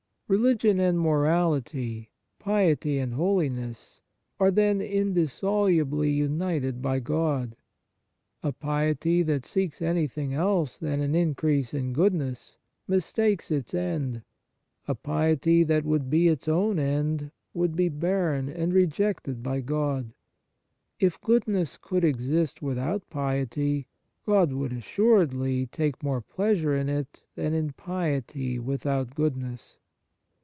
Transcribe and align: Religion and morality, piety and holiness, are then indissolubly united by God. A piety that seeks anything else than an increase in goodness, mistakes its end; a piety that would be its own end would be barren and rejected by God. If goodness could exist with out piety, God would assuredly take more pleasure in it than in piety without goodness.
Religion 0.31 0.79
and 0.79 0.97
morality, 0.97 2.09
piety 2.39 2.97
and 2.99 3.15
holiness, 3.15 3.99
are 4.39 4.49
then 4.49 4.79
indissolubly 4.79 6.09
united 6.09 6.81
by 6.81 7.01
God. 7.01 7.53
A 8.41 8.53
piety 8.53 9.23
that 9.23 9.43
seeks 9.43 9.81
anything 9.81 10.33
else 10.33 10.77
than 10.77 11.01
an 11.01 11.15
increase 11.15 11.73
in 11.73 11.91
goodness, 11.91 12.55
mistakes 12.87 13.51
its 13.51 13.73
end; 13.73 14.21
a 14.87 14.95
piety 14.95 15.65
that 15.65 15.83
would 15.83 16.09
be 16.09 16.29
its 16.29 16.47
own 16.47 16.79
end 16.79 17.29
would 17.53 17.75
be 17.75 17.89
barren 17.89 18.47
and 18.47 18.73
rejected 18.73 19.43
by 19.43 19.59
God. 19.59 20.13
If 20.97 21.19
goodness 21.19 21.75
could 21.77 22.05
exist 22.05 22.61
with 22.61 22.77
out 22.79 23.09
piety, 23.09 23.85
God 24.25 24.53
would 24.53 24.71
assuredly 24.71 25.65
take 25.65 26.01
more 26.01 26.21
pleasure 26.21 26.73
in 26.73 26.87
it 26.87 27.21
than 27.35 27.53
in 27.53 27.73
piety 27.73 28.57
without 28.59 29.13
goodness. 29.13 29.77